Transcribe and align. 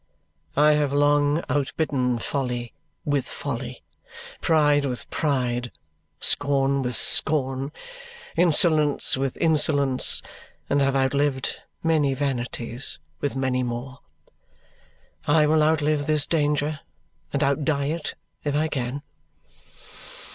I 0.57 0.71
have 0.71 0.91
long 0.91 1.43
outbidden 1.47 2.17
folly 2.17 2.73
with 3.05 3.27
folly, 3.27 3.83
pride 4.41 4.83
with 4.83 5.07
pride, 5.11 5.71
scorn 6.19 6.81
with 6.81 6.95
scorn, 6.95 7.71
insolence 8.35 9.15
with 9.15 9.37
insolence, 9.37 10.23
and 10.71 10.81
have 10.81 10.95
outlived 10.95 11.55
many 11.83 12.15
vanities 12.15 12.97
with 13.19 13.35
many 13.35 13.61
more. 13.61 13.99
I 15.27 15.45
will 15.45 15.61
outlive 15.61 16.07
this 16.07 16.25
danger, 16.25 16.79
and 17.31 17.43
outdie 17.43 17.91
it, 17.91 18.15
if 18.43 18.55
I 18.55 18.69
can. 18.69 19.03